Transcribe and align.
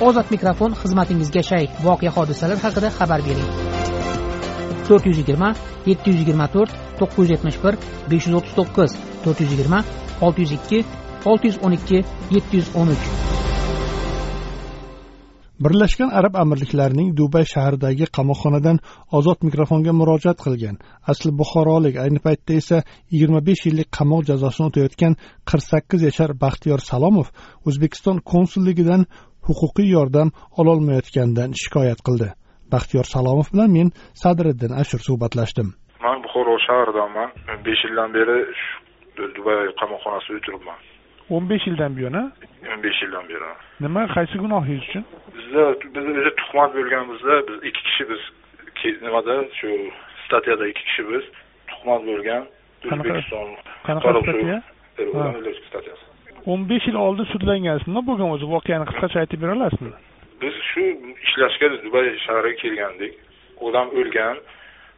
ozod 0.00 0.30
mikrofon 0.30 0.74
xizmatingizga 0.76 1.42
shay. 1.42 1.64
Voqea 1.84 2.10
hodisalar 2.16 2.58
haqida 2.64 2.90
xabar 2.98 3.20
bering. 3.28 3.50
to'rt 4.86 5.06
yuz 5.08 5.18
yigirma 5.18 5.48
yetti 5.90 6.10
yuz 6.10 6.18
yigirma 6.22 6.46
to'rt 6.54 6.70
to'qqiz 6.98 7.18
yuz 7.22 7.30
yetmish 7.34 7.58
bir 7.64 7.74
besh 8.10 8.26
yuz 8.26 8.34
o'ttiz 8.38 8.54
to'qqiz. 8.58 8.90
to'rt 9.24 9.38
yuz 9.42 9.50
yigirma 9.54 9.80
olti 10.24 10.40
yuz 10.44 10.52
ikki 10.58 10.78
olti 11.30 11.46
yuz 11.50 11.58
o'n 11.64 11.72
ikki 11.78 11.98
yetti 12.36 12.54
yuz 12.60 12.68
o'n 12.80 12.88
uch. 12.94 13.06
Birlashgan 15.64 16.10
arab 16.18 16.34
amirliklarining 16.42 17.08
dubay 17.18 17.44
shahridagi 17.54 18.06
qamoqxonadan 18.16 18.78
ozod 19.18 19.38
mikrofonga 19.48 19.92
murojaat 20.00 20.38
qilgan. 20.44 20.76
Asli 21.10 21.30
buxorolik 21.40 21.94
ayni 22.04 22.20
paytda 22.26 22.52
esa 22.60 22.78
yigirma 23.12 23.40
besh 23.48 23.62
yillik 23.68 23.88
qamoq 23.98 24.22
jazosini 24.30 24.66
o'tayotgan 24.70 25.12
qirq 25.48 25.64
sakkiz 25.72 26.00
yashar 26.08 26.30
baxtiyor 26.44 26.80
salomov 26.90 27.26
o'zbekiston 27.68 28.16
konsulligidan 28.32 29.02
huquqiy 29.48 29.88
yordam 29.96 30.28
ololmayotganidan 30.60 31.50
shikoyat 31.62 32.00
qildi. 32.06 32.28
Baxtiyor 32.72 33.06
salomov 33.14 33.48
bilan 33.52 33.70
men 33.76 33.88
sadriddin 34.22 34.72
ashur 34.82 35.00
suhbatlashdim. 35.08 35.68
Man 36.04 36.18
buxoro 36.24 36.54
shahridanman 36.66 37.30
besh 37.66 37.82
yildan 37.86 38.10
beri 38.16 38.38
dubay 39.36 39.60
qamoqxonasida 39.80 40.36
o'tiribman. 40.40 40.78
O'n 41.34 41.44
besh 41.50 41.64
yildan 41.68 41.92
buyon 41.96 42.14
a 42.22 42.24
o'n 42.72 42.80
besh 42.86 42.98
yildan 43.04 43.24
beri 43.30 43.52
nima 43.84 44.02
qaysi 44.16 44.36
gunohingiz 44.42 44.82
uchun? 44.88 45.04
Bizda 45.36 45.64
biz 45.94 46.04
o'zi 46.12 46.32
tuhmat 46.40 46.70
bo'lganmizda 46.78 47.34
biz 47.48 47.58
ikki 47.68 47.82
kishi 47.88 48.04
biz 48.10 48.22
nimada 49.06 49.34
shu 49.58 49.70
statyada 50.26 50.64
ikki 50.72 50.84
kishi 50.88 51.02
biz 51.10 51.24
tuhmat 51.70 52.02
bo'lgan 52.10 52.42
o'zbekiston 52.84 53.48
qanaqa 53.86 54.08
statya 54.22 54.58
statyasi 55.68 56.05
o'n 56.50 56.68
besh 56.70 56.86
yil 56.88 56.98
oldin 57.06 57.26
sudlangansiz. 57.32 57.88
Nima 57.88 58.02
bo'lgan 58.08 58.34
o'zi? 58.34 58.46
Voqeani 58.54 58.86
qisqacha 58.90 59.22
aytib 59.22 59.42
bera 59.42 59.56
olasizmi? 59.58 59.92
Biz 60.42 60.54
shu 60.70 60.84
ishlashga 61.26 61.72
dubay 61.86 62.06
shahriga 62.26 62.56
kelgandik. 62.62 63.12
Odam 63.66 63.88
o'lgan 63.98 64.36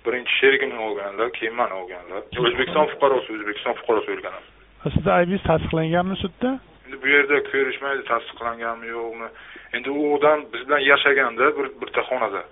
birinchi 0.05 0.33
sherigimni 0.41 0.81
olganlar 0.89 1.29
keyin 1.39 1.55
mani 1.61 1.75
olganlar 1.81 2.23
o'zbekiston 2.45 2.87
fuqarosi 2.93 3.29
o'zbekiston 3.37 3.75
fuqarosi 3.81 4.11
o'lgan 4.15 4.41
sizni 4.83 5.13
aybingiz 5.13 5.43
tasdiqlanganmi 5.51 6.17
sudda? 6.25 6.51
Endi 6.87 6.97
bu 7.03 7.09
yerda 7.15 7.37
ko'rishmaydi 7.51 8.03
tasdiqlanganmi 8.13 8.87
yo'qmi. 8.97 9.29
Endi 9.77 9.91
u 9.91 10.03
odam 10.17 10.45
biz 10.53 10.63
bilan 10.69 10.83
yashaganda 10.93 11.45
bir 11.57 11.67
bitta 11.81 12.03
xonada. 12.11 12.43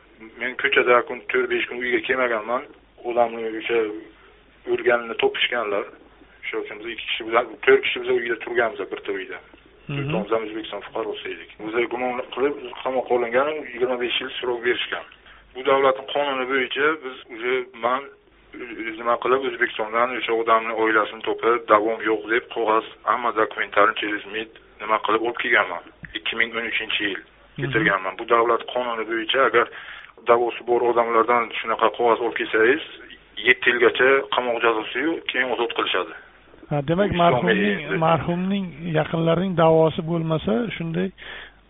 Men 0.41 0.53
ko'chada 0.63 1.03
kun 1.09 1.19
to'rt 1.31 1.51
besh 1.51 1.67
kun 1.69 1.79
uyga 1.85 2.01
kelmaganman. 2.09 2.63
Odamni 3.09 3.43
o'sha 3.61 3.79
o'lganini 4.73 5.17
topishganlar 5.23 5.85
o'sha 6.47 6.63
uchun 6.65 6.79
biz 6.81 6.89
ikki 6.95 7.07
kishi 7.11 7.25
to'rt 7.67 7.83
kishi 7.85 8.03
biz 8.03 8.11
uyda 8.17 8.37
turganmiz 8.45 8.81
bitta 8.93 9.13
uyda. 9.13 9.39
To'rtamiz 9.87 10.31
ham 10.35 10.43
o'zbekiston 10.47 10.81
fuqarosi 10.87 11.27
edik. 11.35 11.51
O'zi 11.67 11.87
gumon 11.93 12.23
qilib 12.35 12.55
qamoqqa 12.83 13.13
olingan 13.19 13.51
yigirma 13.73 13.97
besh 14.05 14.21
yil 14.21 14.31
srok 14.39 14.61
berishgan. 14.67 15.05
Bu 15.55 15.61
davlatni 15.71 16.05
qonuni 16.15 16.47
bo'yicha 16.53 16.87
biz 17.05 17.17
уже 17.35 17.53
man 17.85 18.03
nima 18.99 19.15
qilib 19.23 19.43
o'zbekistondan 19.49 20.17
o'sha 20.19 20.33
odamni 20.43 20.75
oilasini 20.83 21.23
topib 21.29 21.63
davom 21.73 22.01
yo'q 22.09 22.23
deb 22.35 22.45
qog'oz 22.55 22.87
hamma 23.11 23.31
dokumentlarni 23.41 23.95
через 24.01 24.23
mid 24.35 24.51
nima 24.83 24.99
qilib 25.07 25.23
olib 25.29 25.39
kelganman. 25.43 25.85
ikki 26.19 26.37
ming 26.41 26.51
o'n 26.59 26.67
uchinchi 26.73 27.03
yil 27.09 27.21
getirganman 27.63 28.15
bu 28.19 28.25
davlat 28.35 28.63
qonuni 28.75 29.05
bo'yicha 29.11 29.41
agar 29.49 29.67
da'vosi 30.29 30.63
bor 30.71 30.81
odamlardan 30.91 31.51
shunaqa 31.59 31.89
qog'oz 31.99 32.21
olib 32.25 32.37
kelsangiz 32.41 32.85
yetti 33.49 33.67
yilgacha 33.71 34.09
qamoq 34.37 34.57
jazosiyu 34.67 35.13
keyin 35.31 35.51
ozod 35.55 35.73
qilishadi. 35.79 36.13
ha 36.13 36.36
demak 36.71 37.13
marhumning 37.15 37.99
marhumning 37.99 38.67
yaqinlarining 38.99 39.55
da'vosi 39.63 40.03
bo'lmasa 40.11 40.55
shunday 40.77 41.11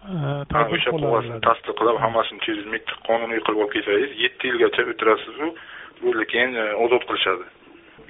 o'sha 0.06 0.90
qog'ozni 0.94 1.40
tasdiqlab 1.48 1.98
hammasini 2.04 2.64
mid 2.74 2.86
qonuniy 3.08 3.40
qilib 3.46 3.60
olib 3.64 3.72
kelsangiz 3.74 4.12
yetti 4.24 4.52
yilgacha 4.52 4.86
o'tirasizu 4.92 5.48
bo'ldi 6.02 6.24
keyin 6.32 6.56
ozod 6.84 7.04
qilishadi. 7.08 7.44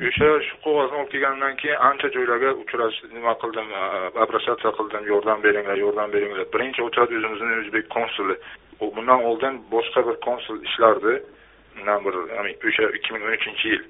O'sha 0.09 0.28
shu 0.47 0.55
qog'ozni 0.66 0.97
olib 1.00 1.11
kelgandan 1.15 1.56
keyin 1.62 1.83
ancha 1.88 2.09
joylarga 2.16 2.50
uchrash 2.62 2.99
nima 3.16 3.34
qildim 3.43 3.69
обращаться 4.25 4.75
qildim 4.78 5.11
yordam 5.12 5.43
beringlar 5.47 5.78
yordam 5.84 6.12
beringlar. 6.15 6.47
Birinchi 6.55 6.81
очередь 6.88 7.16
o'zimizni 7.19 7.55
o'zbek 7.62 7.91
konsuli. 7.97 8.37
Bundan 8.97 9.25
oldin 9.31 9.62
boshqa 9.75 10.06
bir 10.09 10.16
konsul 10.28 10.62
ishlardi. 10.69 11.15
Bir 12.06 12.15
o'sha 12.71 12.84
ikki 12.99 13.11
ming 13.15 13.22
o'n 13.27 13.38
uchinchi 13.41 13.69
yil 13.75 13.84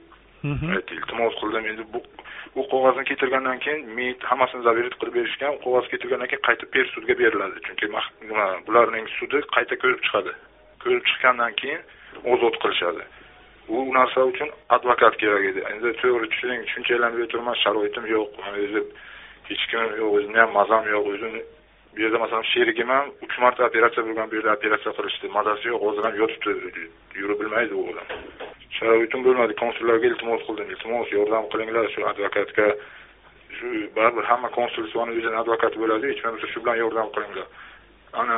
iltimos 0.45 1.35
qildim 1.41 1.67
endi 1.73 1.85
bu 1.93 2.03
u 2.57 2.63
qog'ozni 2.73 3.05
keltirgandan 3.11 3.59
keyin 3.65 3.89
mid 3.99 4.19
hammasini 4.31 4.63
zaверить 4.69 4.97
qilib 5.01 5.15
berishgan 5.19 5.59
qog'oz 5.65 5.89
keltirgandan 5.93 6.29
keyin 6.33 6.45
qaytib 6.49 6.69
per 6.75 6.87
sudga 6.95 7.15
beriladi 7.23 7.63
chunki 7.67 7.87
nima 7.91 8.47
bularning 8.67 9.07
sudi 9.19 9.43
qayta 9.57 9.75
ko'rib 9.83 10.01
chiqadi 10.07 10.33
ko'rib 10.85 11.05
chiqqandan 11.11 11.53
keyin 11.61 11.81
ozod 12.33 12.55
qilishadi 12.63 13.03
u 13.69 13.77
narsa 13.99 14.25
uchun 14.33 14.49
advokat 14.77 15.17
kerak 15.23 15.45
edi 15.51 15.61
endi 15.73 15.93
to'g'ri 16.03 16.27
tushuning 16.33 16.63
shunchalanib 16.73 17.21
o'tirman 17.27 17.57
sharoitim 17.65 18.05
yo'q 18.15 18.41
o'zi 18.51 18.83
hech 19.49 19.65
kim 19.71 19.81
yo'q 20.01 20.11
o'zimni 20.17 20.39
ham 20.43 20.53
mazam 20.59 20.85
yo'q 20.95 21.07
o'zimni 21.15 21.43
bu 21.95 22.03
yerda 22.05 22.19
masalan 22.25 22.47
sherigim 22.53 22.89
ham 22.97 23.07
uch 23.25 23.39
marta 23.45 23.67
operatsiya 23.69 24.07
bo'lgan 24.09 24.31
bu 24.31 24.39
yerda 24.39 24.55
operatsiya 24.59 24.93
qilishdi 24.99 25.27
mazasi 25.39 25.65
yo'q 25.73 25.81
hozir 25.87 26.03
ham 26.09 26.15
yotibdi 26.23 26.89
yura 27.21 27.35
bilmaydi 27.41 27.75
u 27.81 27.83
odam 27.91 28.07
sharoitim 28.78 29.24
bo'lmadi 29.28 29.54
konsullarga 29.64 30.08
iltimos 30.12 30.42
qildim 30.48 30.74
iltimos 30.74 31.12
yordam 31.18 31.50
qilinglar 31.54 31.90
shu 31.94 32.06
advokatga 32.12 32.68
shu 33.58 33.68
baribir 33.98 34.26
hamma 34.32 34.50
konsulstvoni 34.60 35.18
o'zini 35.20 35.38
advokati 35.44 35.82
bo'ladi 35.84 36.12
hech 36.12 36.24
bo'lmasa 36.26 36.52
shu 36.54 36.64
bilan 36.64 36.78
yordam 36.84 37.08
qilinglar 37.16 37.48
ana 38.22 38.38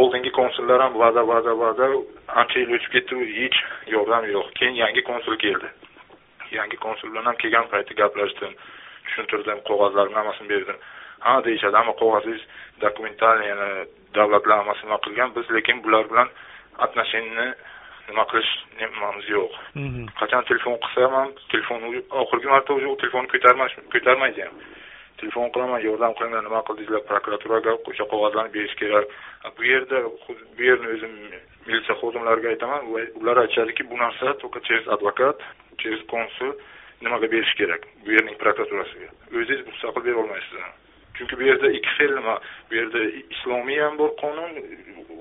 oldingi 0.00 0.30
konsullar 0.40 0.80
ham 0.84 0.98
va'da 1.02 1.22
va'da 1.32 1.52
va'da 1.62 1.86
ancha 2.40 2.58
yil 2.62 2.74
o'tib 2.76 2.90
ketdi 2.96 3.14
hech 3.40 3.58
yordam 3.94 4.24
yo'q 4.34 4.50
keyin 4.58 4.76
yangi 4.82 5.02
konsul 5.10 5.36
keldi 5.44 5.68
yangi 6.58 6.76
konsul 6.86 7.12
bilan 7.12 7.24
ham 7.30 7.36
kelgan 7.42 7.66
payti 7.72 7.94
gaplashdim 8.02 8.52
tushuntirdim 9.06 9.58
qog'ozlarni 9.68 10.16
hammasini 10.20 10.48
berdim 10.54 10.78
ha 11.26 11.32
deyishadi 11.46 11.76
hamma 11.80 11.94
qog'ozingiz 12.02 12.42
dokumentalniy 12.84 13.48
yana 13.52 13.68
davlatlar 14.18 14.58
hammasi 14.60 14.86
nima 14.86 14.98
qilgan 15.06 15.30
biz 15.36 15.46
lekin 15.56 15.82
bular 15.84 16.04
bilan 16.10 16.28
отношениeni 16.86 17.48
nima 18.09 18.25
qilish 18.31 18.51
nimamiz 18.79 19.29
yo'q. 19.35 19.53
Qachon 20.19 20.47
telefon 20.49 20.77
qilsam 20.83 21.15
ham 21.19 21.29
telefon 21.51 21.79
oxirgi 22.23 22.47
marta 22.53 22.73
уже 22.73 22.95
telefonni 23.01 23.27
ko'tarmaydi 23.93 24.41
ham. 24.47 24.55
Telefon 25.19 25.51
qilaman 25.53 25.81
yordam 25.89 26.13
qilinglar 26.17 26.43
nima 26.47 26.61
qildingizlar 26.67 27.05
prokuraturaga 27.11 27.77
o'sha 27.89 28.05
qog'ozlarni 28.11 28.53
berish 28.57 28.75
kerak. 28.81 29.05
Bu 29.57 29.63
yerda 29.71 30.03
bu 30.57 30.61
yerni 30.69 30.87
o'zim 30.95 31.13
militsiya 31.67 31.95
xodimlariga 32.01 32.49
aytaman 32.53 32.81
ular 33.21 33.37
aytishadiki 33.43 33.89
bu 33.91 33.97
narsa 33.97 34.37
только 34.41 34.59
через 34.67 34.87
advokat 34.95 35.37
через 35.81 36.01
konsul 36.13 36.53
nimaga 37.01 37.31
berish 37.31 37.53
kerak 37.59 37.81
bu 38.05 38.11
yerning 38.15 38.37
prokuraturasiga 38.43 39.09
o'zingiz 39.31 39.65
ruxsat 39.67 39.91
qilib 39.95 40.05
bera 40.07 40.21
olmaysiz 40.23 40.53
chunki 41.15 41.39
bu 41.39 41.43
yerda 41.49 41.67
ikki 41.77 41.91
xil 41.97 42.11
nima 42.19 42.35
bu 42.69 42.75
yerda 42.79 43.01
islomiy 43.35 43.79
ham 43.83 43.97
bor 44.01 44.11
qonun 44.23 44.51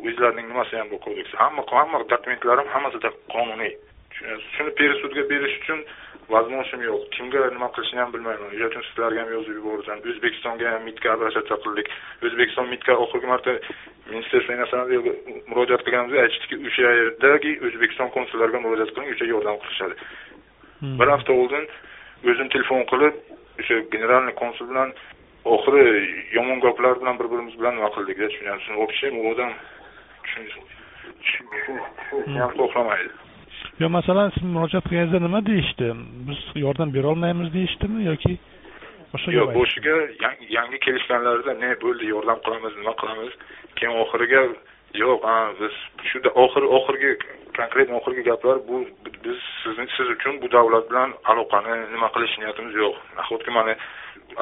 o'zlarining 0.07 0.49
nimasi 0.49 0.77
ham 0.81 0.91
bor 0.93 1.01
kodeks 1.07 1.33
hamma 1.43 1.63
hamma 1.71 1.99
dokumentlar 2.15 2.59
ham 2.61 2.69
hammasida 2.75 3.11
qonuniy. 3.35 3.73
Shuni 4.55 4.71
peresudga 4.81 5.23
berish 5.31 5.57
uchun 5.61 5.81
возможностьim 6.33 6.83
yo'q. 6.89 7.03
Kimga 7.17 7.41
nima 7.55 7.69
qilishni 7.75 8.01
ham 8.03 8.13
bilmayman. 8.15 8.51
O'sha 8.55 8.71
uchun 8.71 8.85
sizlarga 8.89 9.21
ham 9.23 9.31
yozib 9.37 9.55
yubordim 9.59 10.03
o'zbekistonga 10.13 10.73
ham 10.75 10.83
midga 10.89 11.15
обращаться 11.17 11.57
qildik 11.65 11.89
o'zbekiston 12.27 12.67
midga 12.75 12.97
oxirgi 13.05 13.27
marta 13.33 13.53
ministerство 14.11 14.53
иностранных 14.59 15.47
murojaat 15.51 15.83
qilganimizda 15.87 16.25
aytishdiki 16.27 16.57
o'sha 16.69 16.95
yerdagi 17.01 17.53
o'zbekiston 17.67 18.11
konsullariga 18.17 18.59
murojaat 18.65 18.91
qiling 18.95 19.13
o'sha 19.15 19.31
yordam 19.35 19.61
qilishadi. 19.63 19.95
Bir 21.01 21.09
hafta 21.15 21.33
oldin 21.41 21.65
o'zim 22.31 22.49
telefon 22.55 22.85
qilib 22.93 23.15
o'sha 23.61 23.81
generalniy 23.95 24.35
konsul 24.43 24.71
bilan 24.73 24.93
oxiri 25.45 25.85
yomon 26.37 26.61
gaplar 26.61 27.01
bilan 27.01 27.19
bir 27.19 27.31
birimiz 27.33 27.55
bilan 27.61 27.75
nima 27.77 27.91
qildikda 27.97 28.29
tushunyapsizmi 28.29 28.77
в 28.81 28.83
общем 28.87 29.13
u 29.21 29.31
odam 29.33 29.53
ham 32.39 32.51
xohlamaydi 32.59 33.13
yo 33.81 33.89
masalan 33.89 34.31
siz 34.35 34.43
murojaat 34.55 34.85
qilganingizda 34.89 35.21
nima 35.27 35.41
deyishdi? 35.51 35.89
Biz 36.29 36.41
yordam 36.65 36.89
berolmaymiz 36.97 37.49
deyishdimi 37.57 38.01
yoki 38.11 38.33
boshqa 39.13 39.35
yo'q 39.39 39.53
boshiga 39.59 39.95
yangi 40.57 40.79
kelishganlarida 40.87 41.53
ne 41.65 41.71
bo'ldi 41.85 42.11
yordam 42.15 42.39
qilamiz 42.47 42.73
nima 42.81 42.95
qilamiz? 43.01 43.33
Keyin 43.77 43.95
oxiriga 44.05 44.43
yo'q 45.03 45.21
biz 45.61 45.75
shu 46.09 46.19
oxiri 46.45 46.67
oxirgi 46.79 47.13
konkret 47.59 47.95
oxirgi 47.99 48.23
gaplar 48.31 48.57
bu 48.69 48.77
biz 49.25 49.39
sizni 49.63 49.87
siz 49.97 50.09
uchun 50.17 50.43
bu 50.43 50.53
davlat 50.57 50.91
bilan 50.91 51.15
aloqani 51.31 51.75
nima 51.95 52.09
qilish 52.15 52.35
niyatimiz 52.43 52.75
yo'q. 52.83 52.95
Nahotki 53.19 53.51
mana 53.59 53.75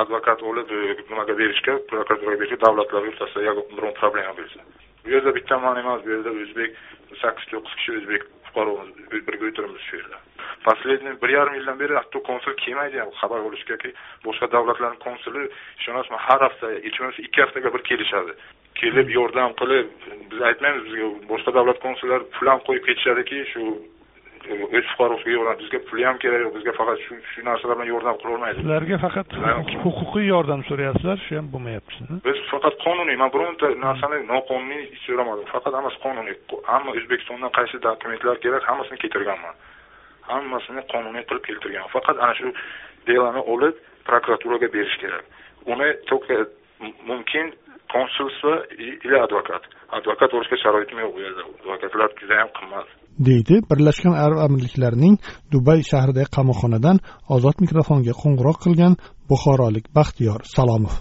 advokat 0.02 0.42
olib 0.50 0.68
nimaga 1.10 1.38
berishga 1.40 1.78
prokuraturaga 1.90 2.40
berishga 2.40 2.58
davlatlar 2.66 3.02
o'rtasida 3.10 3.52
biron 3.76 3.94
problema 4.00 4.32
bo'lsa 4.40 4.60
bu 5.06 5.10
yerda 5.14 5.34
bitta 5.34 5.58
man 5.58 5.76
emas 5.82 6.04
bu 6.06 6.10
yerda 6.10 6.30
o'zbek 6.42 6.70
sakkiz 7.22 7.46
to'qqiz 7.52 7.74
kishi 7.78 7.92
o'zbek 7.98 8.22
fuqaromiz 8.46 8.88
birga 9.28 9.46
o'tiramiz 9.50 9.82
shu 9.88 9.96
yerda. 9.96 10.18
Последний 10.68 11.14
bir 11.22 11.28
yarim 11.28 11.54
yildan 11.54 11.78
beri 11.80 11.94
hatto 11.94 12.22
konsul 12.22 12.54
kelmaydi 12.64 12.98
ham 13.02 13.10
xabar 13.20 13.40
olishgaki 13.48 13.90
boshqa 14.26 14.46
davlatlarni 14.54 14.98
konsuli 15.06 15.42
ishonasizmi 15.80 16.18
har 16.26 16.40
hafta 16.46 16.70
hech 16.86 16.96
bo'lmasa 17.00 17.22
ikki 17.26 17.40
haftaga 17.44 17.74
bir 17.74 17.82
kelishadi. 17.90 18.32
Kelib 18.80 19.08
yordam 19.18 19.50
qilib 19.60 19.86
biz 20.30 20.40
aytmaymiz 20.50 20.82
bizga 20.86 21.06
boshqa 21.32 21.54
davlat 21.58 21.78
konsullari 21.86 22.24
pul 22.34 22.46
ham 22.52 22.60
qo'yib 22.68 22.84
ketishadiki 22.88 23.44
shu 23.52 23.62
o'z 24.76 24.86
fuqarosiga 24.92 25.32
yordam 25.36 25.56
bizga 25.62 25.78
pul 25.88 26.02
ham 26.08 26.18
kerak 26.22 26.40
yo'q 26.44 26.54
bizga 26.56 26.72
faqat 26.80 26.98
shu 27.04 27.14
shu 27.32 27.44
narsalar 27.48 27.76
bilan 27.78 27.90
yordam 27.94 28.16
qilolmaydi 28.22 28.58
sizlarga 28.60 28.98
faqat 29.06 29.28
huquqiy 29.84 30.26
yordam 30.34 30.60
so'rayapsizlar 30.68 31.18
shu 31.26 31.38
ham 31.38 31.46
bo'lmayapti 31.54 32.18
biz 32.28 32.42
faqat 32.52 32.74
qonuniy 32.86 33.16
man 33.22 33.30
bironta 33.36 33.70
narsani 33.86 34.18
noqonuniy 34.32 34.82
so'ramadim 35.04 35.46
faqat 35.54 35.72
hammasi 35.78 35.98
qonuniy 36.06 36.36
hamma 36.72 36.90
o'zbekistondan 36.98 37.52
qaysi 37.58 37.82
dokumentlar 37.88 38.36
kerak 38.44 38.68
hammasini 38.70 38.98
keltirganman 39.04 39.56
hammasini 40.30 40.82
qonuniy 40.92 41.24
qilib 41.28 41.44
keltirganman 41.48 41.94
faqat 41.96 42.16
ana 42.24 42.34
shu 42.40 42.52
delani 43.08 43.42
olib 43.54 43.74
prokuraturaga 44.08 44.68
berish 44.76 44.96
kerak 45.02 45.24
uni 45.72 45.88
только 46.10 46.46
mumkin 47.10 47.54
konsulство 47.96 48.52
или 48.78 49.16
advokat 49.26 49.62
advokat 49.98 50.34
olishga 50.34 50.56
sharoitim 50.64 50.98
yo'q 51.04 51.12
u 51.16 51.20
yerda 51.26 51.42
advokatlar 51.58 52.10
judayam 52.20 52.48
qimmat 52.58 52.88
deydi. 53.18 53.62
Birlashgan 53.70 54.14
arab 54.24 54.38
amirliklarining 54.46 55.18
dubay 55.52 55.82
shahridagi 55.90 56.30
qamoqxonadan 56.36 57.00
ozod 57.36 57.56
mikrofonga 57.64 58.14
qo'ng'iroq 58.22 58.58
qilgan 58.64 58.96
buxorolik 59.30 59.86
baxtiyor 59.96 60.40
salomov. 60.54 60.94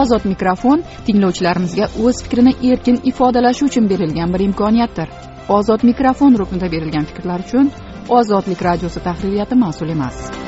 Ozod 0.00 0.24
mikrofon 0.32 0.78
tinglovchilarimizga 1.06 1.86
o'z 2.04 2.22
fikrini 2.24 2.52
erkin 2.70 3.00
ifodalashi 3.10 3.64
uchun 3.68 3.88
berilgan 3.92 4.32
bir 4.34 4.40
imkoniyatdir. 4.48 5.08
Ozod 5.58 5.84
mikrofon 5.90 6.38
ruknida 6.40 6.72
berilgan 6.74 7.04
fikrlar 7.10 7.40
uchun 7.46 7.72
ozodlik 8.08 8.62
radiosi 8.68 9.00
tahririyati 9.08 9.54
mas'ul 9.64 9.92
emas. 9.96 10.41